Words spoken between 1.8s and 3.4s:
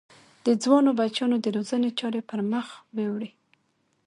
چارې پر مخ ویوړې.